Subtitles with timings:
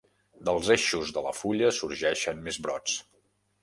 [0.47, 3.01] Dels eixos de la fulla sorgeixen més brots.